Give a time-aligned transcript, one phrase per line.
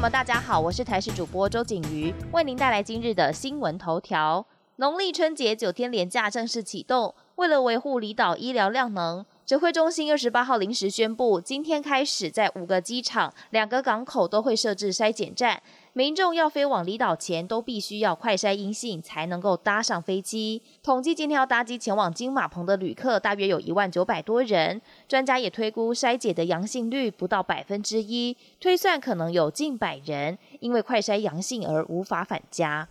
[0.00, 4.46] 那么，大家好，我是台视主播周景瑜，为您带来今日的新闻头条。
[4.76, 15.60] 农历春节九天连假正式启动，为了维护离岛医疗量能，指挥中心二十八号临时宣布，今天开始在五个机场、两个港口都会设置筛检站。
[15.92, 20.62] 民众要飞往离岛前，都必须要快筛阴性才能够搭上飞机。
[20.84, 24.80] 统计今天要搭机前往金马棚的旅客，大约有一万九百多人。
[25.08, 32.86] 专家也推估筛检的阳性率不到百分之一，推算可能有近百人因为快筛阳性而无法返家。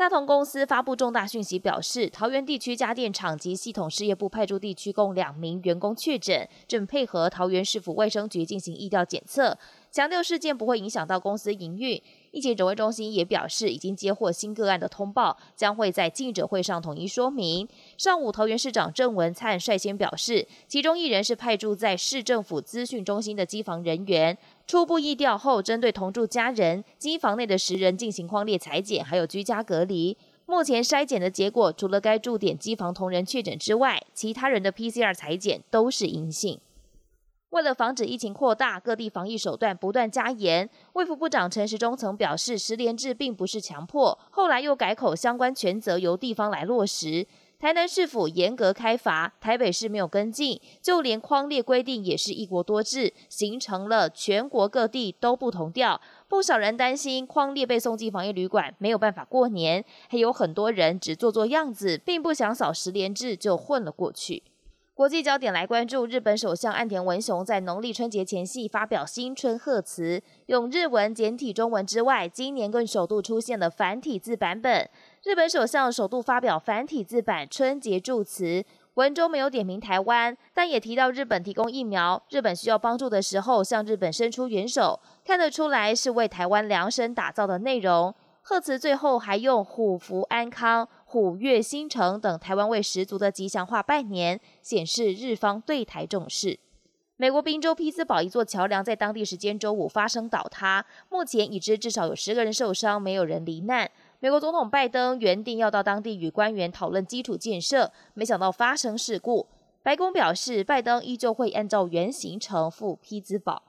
[0.00, 9.58] 大同公司发布重大讯息，表示桃园地区家电厂及系统事业部派驻地区共两名员工确诊，正配合桃园市府卫生局进行疫调检测，
[9.90, 12.00] 强调事件不会影响到公司营运。
[12.30, 17.66] 疫情指挥中心也表示，已经接获新个案的通报，将会在记者会上统一说明。
[17.98, 24.38] 上午，桃园市长郑文灿率先表示，其中一人是派驻在市政府资讯中心的机房人员。
[24.66, 30.16] 初步疫调后，针对同住家人、机房内的十人进行框列裁剪，还有居家隔离。
[30.46, 36.60] 目前筛检的结果，除了该驻点机房同仁确诊之外，其他人的 PCR 裁剪都是阴性。
[37.50, 40.68] 为了防止疫情扩大，各地防疫手段不断加严。
[40.92, 47.26] 卫福部长陈时中曾表示，十连制并不是强迫，后来又改口，相关权责由地方来落实。
[47.58, 56.00] 台南市府严格开罚，台北市没有跟进，就连框列规定也是一国多制，形成了全国各地都不同调。
[56.28, 64.44] 不少人担心框列被送进防疫旅馆，没有办法过年，还有很多人只做做样子，并不想扫十连制就混了过去。
[65.00, 74.86] 国际焦点来关注，日本首相岸田文雄在农历春节前夕发表新春贺词，用日文简体中文之外，今年更首度出现了繁体字版本。
[75.22, 78.62] 日本首相首度发表繁体字版春节祝词，
[78.92, 88.14] 文中没有点名台湾，但也提到日本提供疫苗，日本需要帮助的时候向日本伸出援手，看得出来是为台湾量身打造的内容。
[88.42, 96.60] 贺词最后还用虎福安康、虎跃新城等台湾味十足的吉祥话拜年，显示日方对台重视。
[97.16, 103.90] 美国宾州匹兹堡一座桥梁在当地时间周五发生倒塌，目前已知至少有十个人受伤，没有人罹难。
[104.20, 109.48] 美国总统拜登原定要到当地与官员讨论基础建设，没想到发生事故。
[109.82, 113.64] 白宫表示，拜登依旧会按照原行程赴匹兹堡。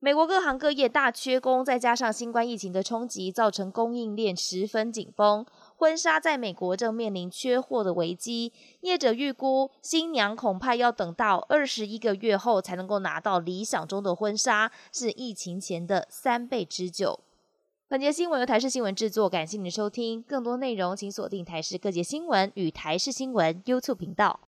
[0.00, 5.46] 美国各行各业大缺工，再加上新冠疫情的冲击，造成供应链十分紧绷。
[5.84, 8.50] 婚纱在美国正面临缺货的危机，
[8.80, 17.20] 业者预估新娘恐怕要等到二十一个月后才能够拿到理想中的婚纱，是疫情前的三倍之久。
[17.86, 20.22] 本节新闻由台视新闻制作，感谢您的收听。
[20.22, 24.40] 更多内容请锁定台视各界新闻与台视新闻 YouTube 频道。